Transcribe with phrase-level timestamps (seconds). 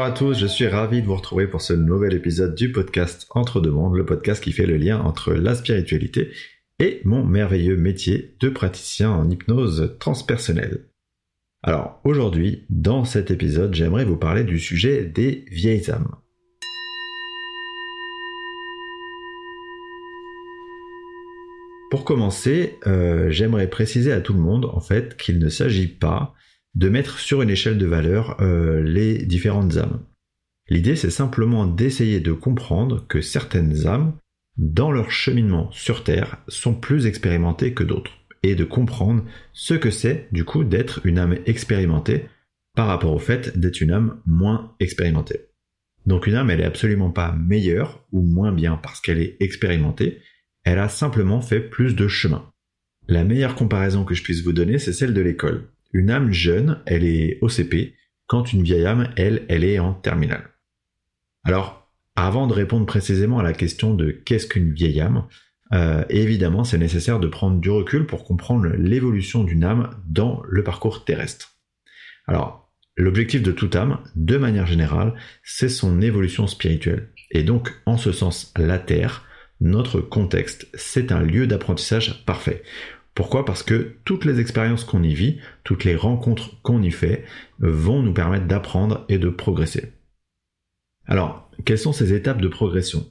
[0.00, 3.26] Bonjour à tous, je suis ravi de vous retrouver pour ce nouvel épisode du podcast
[3.34, 6.30] Entre deux mondes, le podcast qui fait le lien entre la spiritualité
[6.78, 10.86] et mon merveilleux métier de praticien en hypnose transpersonnelle.
[11.62, 16.16] Alors aujourd'hui, dans cet épisode, j'aimerais vous parler du sujet des vieilles âmes.
[21.90, 26.34] Pour commencer, euh, j'aimerais préciser à tout le monde en fait qu'il ne s'agit pas
[26.74, 30.00] de mettre sur une échelle de valeur euh, les différentes âmes.
[30.68, 34.14] L'idée c'est simplement d'essayer de comprendre que certaines âmes,
[34.56, 39.90] dans leur cheminement sur Terre, sont plus expérimentées que d'autres, et de comprendre ce que
[39.90, 42.26] c'est du coup d'être une âme expérimentée
[42.74, 45.46] par rapport au fait d'être une âme moins expérimentée.
[46.06, 50.20] Donc une âme elle est absolument pas meilleure ou moins bien parce qu'elle est expérimentée,
[50.64, 52.50] elle a simplement fait plus de chemin.
[53.08, 55.68] La meilleure comparaison que je puisse vous donner, c'est celle de l'école.
[55.92, 57.94] Une âme jeune, elle est au CP,
[58.26, 60.50] quand une vieille âme, elle, elle est en terminale.
[61.42, 65.26] Alors, avant de répondre précisément à la question de qu'est-ce qu'une vieille âme,
[65.72, 70.64] euh, évidemment, c'est nécessaire de prendre du recul pour comprendre l'évolution d'une âme dans le
[70.64, 71.56] parcours terrestre.
[72.26, 77.10] Alors, l'objectif de toute âme, de manière générale, c'est son évolution spirituelle.
[77.30, 79.24] Et donc, en ce sens, la Terre,
[79.60, 82.62] notre contexte, c'est un lieu d'apprentissage parfait.
[83.14, 83.44] Pourquoi?
[83.44, 87.24] Parce que toutes les expériences qu'on y vit, toutes les rencontres qu'on y fait,
[87.58, 89.92] vont nous permettre d'apprendre et de progresser.
[91.06, 93.10] Alors, quelles sont ces étapes de progression?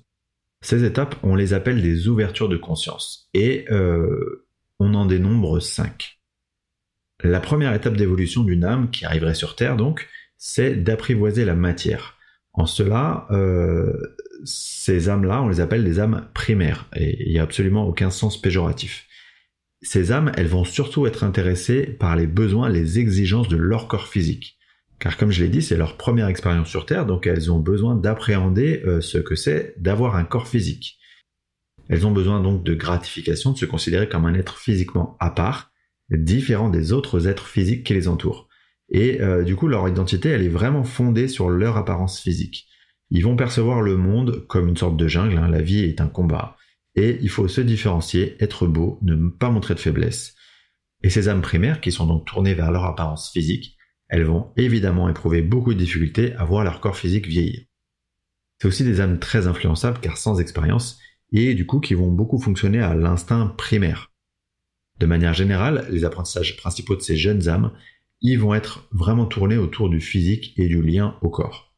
[0.61, 4.45] Ces étapes, on les appelle des ouvertures de conscience, et euh,
[4.79, 6.19] on en dénombre cinq.
[7.23, 12.15] La première étape d'évolution d'une âme qui arriverait sur Terre, donc, c'est d'apprivoiser la matière.
[12.53, 17.43] En cela, euh, ces âmes-là, on les appelle des âmes primaires, et il n'y a
[17.43, 19.07] absolument aucun sens péjoratif.
[19.81, 24.07] Ces âmes, elles vont surtout être intéressées par les besoins, les exigences de leur corps
[24.07, 24.57] physique.
[24.99, 27.95] Car comme je l'ai dit, c'est leur première expérience sur Terre, donc elles ont besoin
[27.95, 30.99] d'appréhender euh, ce que c'est d'avoir un corps physique.
[31.87, 35.71] Elles ont besoin donc de gratification, de se considérer comme un être physiquement à part,
[36.11, 38.49] différent des autres êtres physiques qui les entourent.
[38.89, 42.67] Et euh, du coup, leur identité, elle est vraiment fondée sur leur apparence physique.
[43.11, 45.47] Ils vont percevoir le monde comme une sorte de jungle, hein.
[45.47, 46.57] la vie est un combat,
[46.95, 50.35] et il faut se différencier, être beau, ne pas montrer de faiblesse.
[51.01, 53.77] Et ces âmes primaires, qui sont donc tournées vers leur apparence physique,
[54.09, 57.61] elles vont évidemment éprouver beaucoup de difficultés à voir leur corps physique vieillir.
[58.59, 60.99] C'est aussi des âmes très influençables car sans expérience,
[61.31, 64.11] et du coup qui vont beaucoup fonctionner à l'instinct primaire.
[64.99, 67.71] De manière générale, les apprentissages principaux de ces jeunes âmes,
[68.21, 71.68] ils vont être vraiment tournés autour du physique et du lien au corps.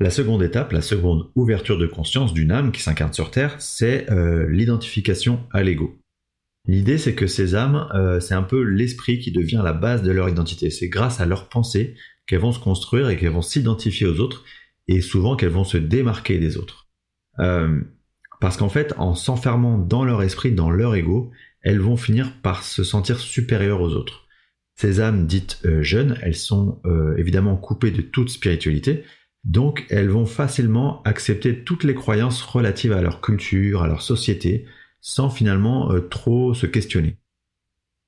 [0.00, 4.10] La seconde étape, la seconde ouverture de conscience d'une âme qui s'incarne sur Terre, c'est
[4.10, 6.00] euh, l'identification à l'ego.
[6.66, 10.10] L'idée, c'est que ces âmes, euh, c'est un peu l'esprit qui devient la base de
[10.10, 10.70] leur identité.
[10.70, 11.94] C'est grâce à leur pensée
[12.26, 14.44] qu'elles vont se construire et qu'elles vont s'identifier aux autres,
[14.88, 16.88] et souvent qu'elles vont se démarquer des autres.
[17.38, 17.80] Euh,
[18.40, 21.30] parce qu'en fait, en s'enfermant dans leur esprit, dans leur ego,
[21.62, 24.26] elles vont finir par se sentir supérieures aux autres.
[24.74, 26.82] Ces âmes dites jeunes, elles sont
[27.16, 29.04] évidemment coupées de toute spiritualité,
[29.44, 34.66] donc elles vont facilement accepter toutes les croyances relatives à leur culture, à leur société,
[35.00, 37.18] sans finalement euh, trop se questionner.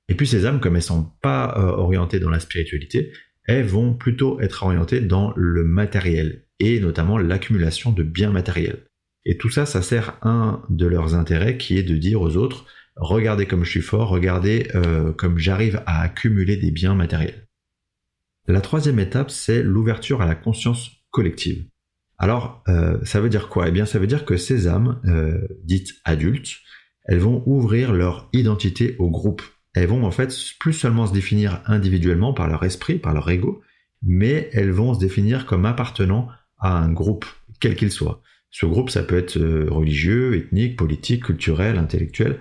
[0.08, 3.12] Et puis ces âmes, comme elles sont pas euh, orientées dans la spiritualité,
[3.44, 8.86] elles vont plutôt être orientées dans le matériel, et notamment l'accumulation de biens matériels.
[9.24, 12.64] Et tout ça, ça sert un de leurs intérêts qui est de dire aux autres,
[12.96, 17.46] regardez comme je suis fort, regardez euh, comme j'arrive à accumuler des biens matériels.
[18.46, 21.64] La troisième étape, c'est l'ouverture à la conscience collective.
[22.18, 23.68] Alors, euh, ça veut dire quoi?
[23.68, 26.58] Eh bien, ça veut dire que ces âmes, euh, dites adultes,
[27.06, 29.40] elles vont ouvrir leur identité au groupe.
[29.74, 33.62] Elles vont en fait plus seulement se définir individuellement par leur esprit, par leur ego,
[34.02, 37.24] mais elles vont se définir comme appartenant à un groupe,
[37.60, 38.22] quel qu'il soit.
[38.50, 42.40] Ce groupe, ça peut être euh, religieux, ethnique, politique, culturel, intellectuel,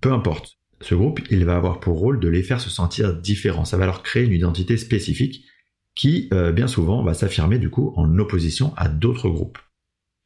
[0.00, 0.56] peu importe.
[0.80, 3.66] Ce groupe, il va avoir pour rôle de les faire se sentir différents.
[3.66, 5.44] Ça va leur créer une identité spécifique
[5.96, 9.58] qui euh, bien souvent va s'affirmer du coup en opposition à d'autres groupes.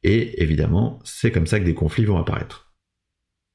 [0.03, 2.71] Et évidemment, c'est comme ça que des conflits vont apparaître.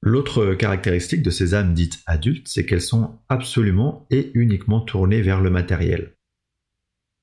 [0.02, 5.40] L'autre caractéristique de ces âmes dites adultes, c'est qu'elles sont absolument et uniquement tournées vers
[5.40, 6.16] le matériel.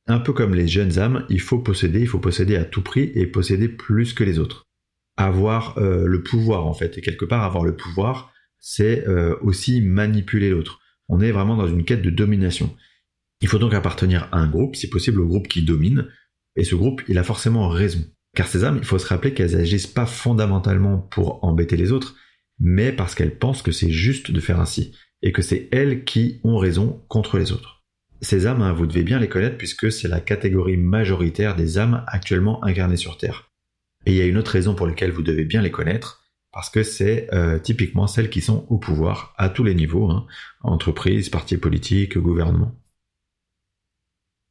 [0.07, 3.11] Un peu comme les jeunes âmes, il faut posséder, il faut posséder à tout prix
[3.15, 4.67] et posséder plus que les autres.
[5.15, 9.81] Avoir euh, le pouvoir en fait, et quelque part avoir le pouvoir, c'est euh, aussi
[9.81, 10.79] manipuler l'autre.
[11.07, 12.75] On est vraiment dans une quête de domination.
[13.43, 16.07] Il faut donc appartenir à un groupe, si possible au groupe qui domine,
[16.55, 17.99] et ce groupe, il a forcément raison.
[18.37, 22.15] Car ces âmes, il faut se rappeler qu'elles agissent pas fondamentalement pour embêter les autres,
[22.57, 26.39] mais parce qu'elles pensent que c'est juste de faire ainsi, et que c'est elles qui
[26.45, 27.83] ont raison contre les autres.
[28.21, 32.05] Ces âmes, hein, vous devez bien les connaître puisque c'est la catégorie majoritaire des âmes
[32.07, 33.51] actuellement incarnées sur Terre.
[34.05, 36.23] Et il y a une autre raison pour laquelle vous devez bien les connaître,
[36.53, 40.27] parce que c'est euh, typiquement celles qui sont au pouvoir à tous les niveaux, hein,
[40.61, 42.73] entreprises, partis politiques, gouvernement.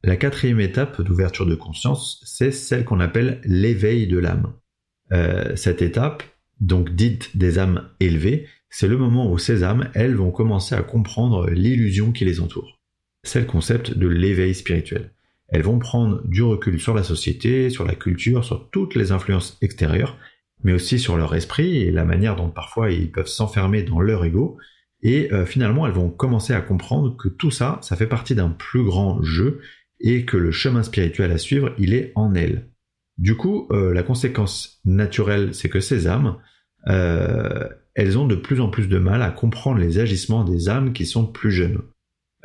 [0.05, 4.51] La quatrième étape d'ouverture de conscience, c'est celle qu'on appelle l'éveil de l'âme.
[5.13, 6.23] Euh, cette étape,
[6.59, 10.81] donc dite des âmes élevées, c'est le moment où ces âmes, elles, vont commencer à
[10.81, 12.81] comprendre l'illusion qui les entoure.
[13.23, 15.11] C'est le concept de l'éveil spirituel.
[15.47, 19.57] Elles vont prendre du recul sur la société, sur la culture, sur toutes les influences
[19.61, 20.17] extérieures,
[20.65, 24.25] mais aussi sur leur esprit et la manière dont parfois ils peuvent s'enfermer dans leur
[24.25, 24.57] ego.
[25.01, 28.49] Et euh, finalement, elles vont commencer à comprendre que tout ça, ça fait partie d'un
[28.49, 29.61] plus grand jeu
[30.03, 32.69] et que le chemin spirituel à suivre, il est en elles.
[33.17, 36.37] Du coup, euh, la conséquence naturelle, c'est que ces âmes,
[36.87, 40.93] euh, elles ont de plus en plus de mal à comprendre les agissements des âmes
[40.93, 41.81] qui sont plus jeunes.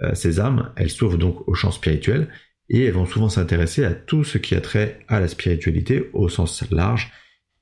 [0.02, 2.28] Euh, ces âmes, elles s'ouvrent donc au champ spirituel
[2.68, 6.28] et elles vont souvent s'intéresser à tout ce qui a trait à la spiritualité au
[6.28, 7.10] sens large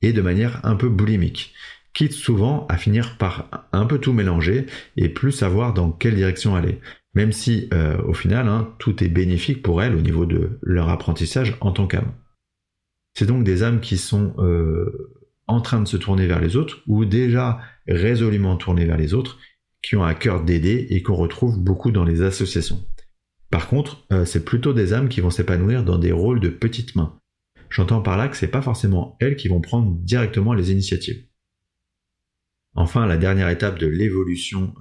[0.03, 1.55] et de manière un peu boulimique,
[1.95, 4.67] quitte souvent à finir par un peu tout mélanger
[4.97, 6.81] et plus savoir dans quelle direction aller,
[7.17, 10.91] même si euh, au final hein, tout est bénéfique pour elles au niveau de leur
[10.91, 12.13] apprentissage en tant qu'âme.
[13.15, 15.15] C'est donc des âmes qui sont euh,
[15.47, 17.59] en train de se tourner vers les autres ou déjà
[17.89, 19.39] résolument tournées vers les autres,
[19.83, 22.85] qui ont à cœur d'aider et qu'on retrouve beaucoup dans les associations.
[23.51, 26.97] Par contre, euh, c'est plutôt des âmes qui vont s'épanouir dans des rôles de petites
[26.97, 27.19] mains.
[27.71, 31.25] J'entends par là que c'est pas forcément elles qui vont prendre directement les initiatives.
[32.75, 34.75] Enfin, la dernière étape de l'évolution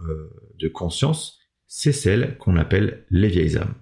[0.59, 3.75] de conscience, c'est celle qu'on appelle les vieilles âmes.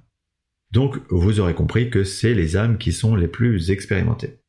[0.72, 4.40] Donc, vous aurez compris que c'est les âmes qui sont les plus expérimentées.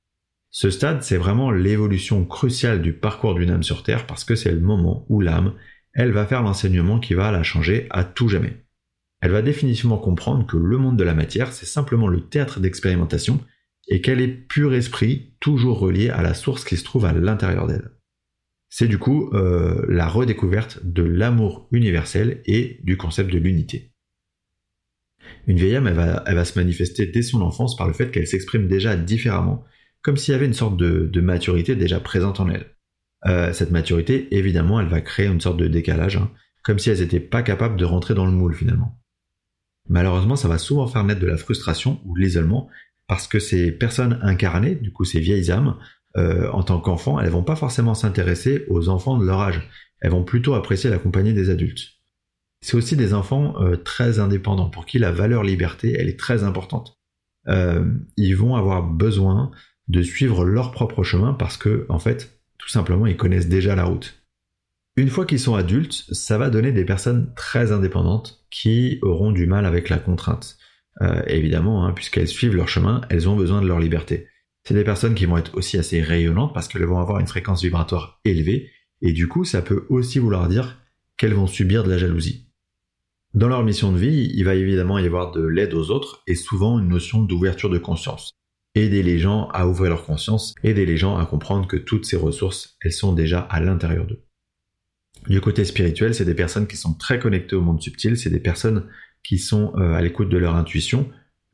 [0.50, 4.52] Ce stade, c'est vraiment l'évolution cruciale du parcours d'une âme sur Terre parce que c'est
[4.52, 5.54] le moment où l'âme,
[5.92, 8.64] elle va faire l'enseignement qui va la changer à tout jamais.
[9.20, 13.40] Elle va définitivement comprendre que le monde de la matière, c'est simplement le théâtre d'expérimentation
[13.88, 17.66] et qu'elle est pur esprit, toujours relié à la source qui se trouve à l'intérieur
[17.66, 17.90] d'elle.
[18.76, 23.92] C'est du coup euh, la redécouverte de l'amour universel et du concept de l'unité.
[25.46, 28.26] Une vieille âme, elle va, elle se manifester dès son enfance par le fait qu'elle
[28.26, 29.64] s'exprime déjà différemment
[30.02, 32.66] comme s'il y avait une sorte de, maturité déjà présente en elles.
[33.26, 36.32] Euh, cette maturité, évidemment, elle va créer une sorte de décalage, hein,
[36.64, 39.00] comme si elles n'étaient pas capables de rentrer dans le moule finalement.
[39.88, 42.68] Malheureusement, ça va souvent faire naître de la frustration ou de l'isolement,
[43.06, 45.78] parce que ces personnes incarnées, du coup ces vieilles âmes,
[46.16, 49.68] euh, en tant qu'enfants, elles vont pas forcément s'intéresser aux enfants de leur âge.
[50.00, 51.92] Elles vont plutôt apprécier la compagnie des adultes.
[52.60, 56.98] C'est aussi des enfants euh, très indépendants, pour qui la valeur liberté, est très importante.
[58.16, 59.50] ils vont avoir besoin
[59.88, 63.84] de suivre leur propre chemin parce que, en fait, tout simplement, ils connaissent déjà la
[63.84, 64.24] route.
[64.96, 69.46] Une fois qu'ils sont adultes, ça va donner des personnes très indépendantes qui auront du
[69.46, 70.56] mal avec la contrainte.
[71.02, 74.28] Euh, évidemment, hein, puisqu'elles suivent leur chemin, elles ont besoin de leur liberté.
[74.64, 77.62] C'est des personnes qui vont être aussi assez rayonnantes parce qu'elles vont avoir une fréquence
[77.62, 78.70] vibratoire élevée,
[79.02, 80.80] et du coup, ça peut aussi vouloir dire
[81.16, 82.48] qu'elles vont subir de la jalousie.
[83.34, 86.34] Dans leur mission de vie, il va évidemment y avoir de l'aide aux autres et
[86.34, 88.34] souvent une notion d'ouverture de conscience
[88.74, 92.16] aider les gens à ouvrir leur conscience, aider les gens à comprendre que toutes ces
[92.16, 94.24] ressources, elles sont déjà à l'intérieur d'eux.
[95.28, 98.40] Du côté spirituel, c'est des personnes qui sont très connectées au monde subtil, c'est des
[98.40, 98.88] personnes
[99.22, 101.08] qui sont euh, à l'écoute de leur intuition,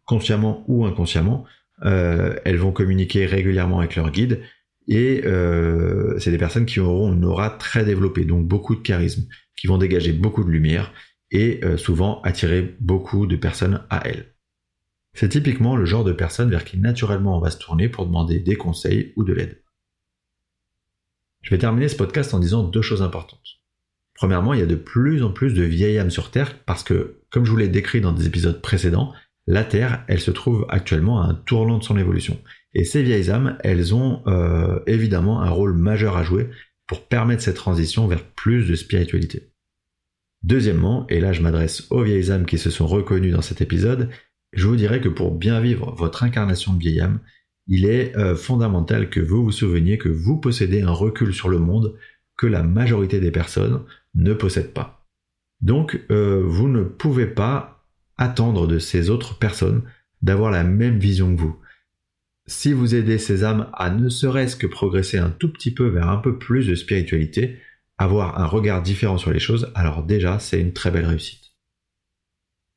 [0.06, 1.44] consciemment ou inconsciemment.
[1.84, 4.42] Euh, elles vont communiquer régulièrement avec leur guide
[4.86, 9.26] et euh, c'est des personnes qui auront une aura très développée, donc beaucoup de charisme,
[9.56, 10.92] qui vont dégager beaucoup de lumière
[11.30, 14.34] et souvent attirer beaucoup de personnes à elles.
[15.14, 18.40] C'est typiquement le genre de personne vers qui naturellement on va se tourner pour demander
[18.40, 19.62] des conseils ou de l'aide.
[21.42, 23.60] Je vais terminer ce podcast en disant deux choses importantes.
[24.14, 27.22] Premièrement, il y a de plus en plus de vieilles âmes sur Terre parce que,
[27.30, 29.14] comme je vous l'ai décrit dans des épisodes précédents,
[29.46, 32.38] la Terre, elle se trouve actuellement à un tournant de son évolution.
[32.72, 36.48] Et ces vieilles âmes, elles ont euh, évidemment un rôle majeur à jouer
[36.86, 39.50] pour permettre cette transition vers plus de spiritualité.
[40.42, 44.08] Deuxièmement, et là je m'adresse aux vieilles âmes qui se sont reconnues dans cet épisode,
[44.52, 47.20] je vous dirais que pour bien vivre votre incarnation de vieille âme,
[47.66, 51.58] il est euh, fondamental que vous vous souveniez que vous possédez un recul sur le
[51.58, 51.96] monde
[52.36, 55.06] que la majorité des personnes ne possèdent pas.
[55.60, 57.79] Donc, euh, vous ne pouvez pas
[58.20, 59.82] attendre de ces autres personnes
[60.22, 61.58] d'avoir la même vision que vous.
[62.46, 66.08] Si vous aidez ces âmes à ne serait-ce que progresser un tout petit peu vers
[66.08, 67.58] un peu plus de spiritualité,
[67.96, 71.52] avoir un regard différent sur les choses, alors déjà c'est une très belle réussite.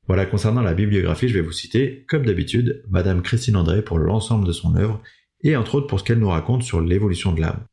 [0.08, 4.46] Voilà, concernant la bibliographie, je vais vous citer, comme d'habitude, Madame Christine André pour l'ensemble
[4.46, 5.02] de son œuvre,
[5.44, 7.66] et entre autres pour ce qu'elle nous raconte sur l'évolution de l'âme.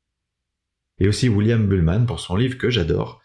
[0.98, 3.20] Et aussi William Bullman pour son livre que j'adore,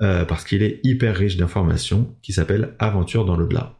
[0.00, 3.76] euh, parce qu'il est hyper riche d'informations, qui s'appelle Aventure dans l'au-delà.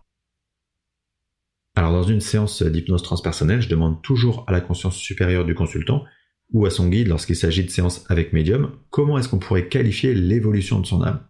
[1.76, 6.04] Alors dans une séance d'hypnose transpersonnelle, je demande toujours à la conscience supérieure du consultant
[6.52, 10.14] ou à son guide lorsqu'il s'agit de séances avec médium, comment est-ce qu'on pourrait qualifier
[10.14, 11.20] l'évolution de son âme?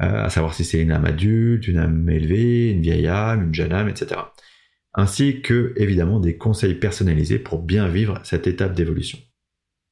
[0.00, 3.54] Euh, À savoir si c'est une âme adulte, une âme élevée, une vieille âme, une
[3.54, 4.18] jeune âme, etc.
[4.94, 9.18] Ainsi que évidemment des conseils personnalisés pour bien vivre cette étape d'évolution.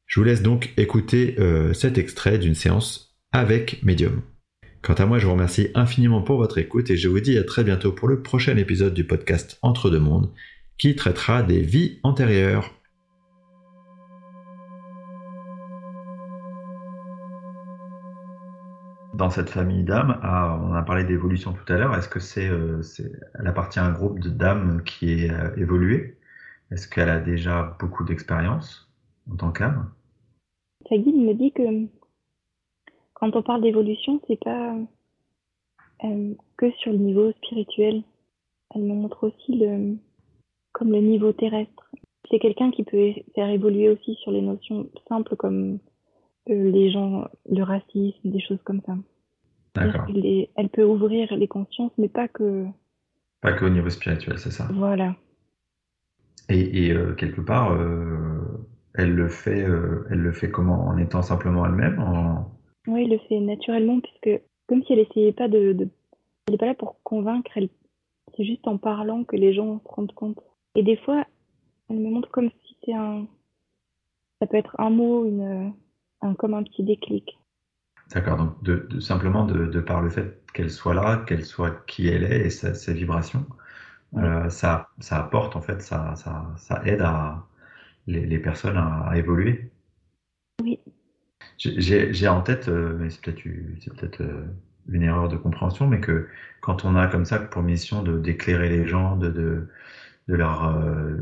[0.07, 4.23] Je vous laisse donc écouter euh, cet extrait d'une séance avec médium.
[4.82, 7.44] Quant à moi, je vous remercie infiniment pour votre écoute et je vous dis à
[7.44, 10.30] très bientôt pour le prochain épisode du podcast Entre deux mondes
[10.78, 12.72] qui traitera des vies antérieures.
[19.12, 22.49] Dans cette famille d'âmes, ah, on a parlé d'évolution tout à l'heure, est-ce que c'est,
[22.49, 22.80] euh,
[23.38, 26.16] elle appartient à un groupe de dames qui est euh, évolué?
[26.70, 28.90] Est-ce qu'elle a déjà beaucoup d'expérience
[29.30, 29.90] en tant qu'âme?
[30.88, 32.00] Sa guide me dit que
[33.21, 34.75] quand on parle d'évolution, c'est pas
[36.05, 38.03] euh, que sur le niveau spirituel.
[38.75, 39.97] Elle me montre aussi le,
[40.73, 41.91] comme le niveau terrestre.
[42.31, 45.79] C'est quelqu'un qui peut faire évoluer aussi sur les notions simples comme
[46.49, 48.97] euh, les gens, le racisme, des choses comme ça.
[49.75, 50.07] D'accord.
[50.57, 52.65] Elle, peut ouvrir les consciences, mais pas que.
[53.43, 54.69] Pas que au niveau spirituel, c'est ça.
[54.73, 55.15] Voilà.
[56.49, 57.79] Et, euh, quelque part,
[58.95, 60.87] elle le fait, elle le fait comment?
[60.87, 62.50] En étant simplement elle-même, en,
[62.87, 65.76] oui, il le fait naturellement, puisque comme si elle essayait pas de,
[66.46, 67.68] Elle n'est pas là pour convaincre, elle...
[68.37, 70.38] c'est juste en parlant que les gens se rendent compte.
[70.75, 71.25] Et des fois,
[71.88, 73.26] elle me montre comme si c'est un.
[74.40, 75.75] Ça peut être un mot, une,
[76.22, 77.38] un, comme un petit déclic.
[78.14, 82.25] D'accord, donc de, simplement de, par le fait qu'elle soit là, qu'elle soit qui elle
[82.25, 83.46] est et ses vibrations,
[84.16, 87.46] euh, ça, ça apporte en fait, ça, ça, ça aide à
[88.06, 89.70] les, les personnes à évoluer.
[91.61, 94.47] J'ai en tête, euh, mais c'est peut-être peut euh,
[94.88, 96.26] une erreur de compréhension, mais que
[96.62, 99.69] quand on a comme ça pour mission d'éclairer les gens, de, de,
[100.29, 101.17] de leur euh,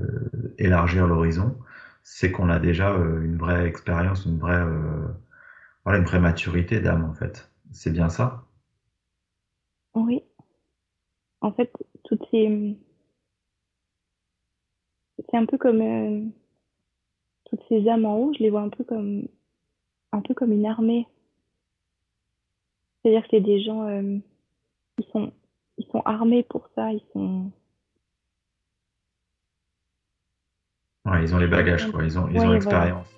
[0.58, 1.58] élargir l'horizon,
[2.04, 4.64] c'est qu'on a déjà une vraie expérience, une vraie,
[5.84, 7.50] voilà, une vraie maturité d'âme en fait.
[7.72, 8.44] C'est bien ça?
[9.94, 10.22] Oui.
[11.40, 11.72] En fait,
[12.04, 12.76] toutes ces.
[15.28, 16.32] C'est un peu comme.
[17.46, 19.26] toutes ces âmes en haut, je les vois un peu comme
[20.12, 21.06] un peu comme une armée.
[23.02, 24.18] C'est-à-dire que c'est des gens, euh,
[24.98, 25.32] ils sont,
[25.76, 27.50] ils sont armés pour ça, ils sont.
[31.04, 32.04] Ouais, ils ont les bagages, quoi.
[32.04, 33.08] Ils ont, ils ont l'expérience.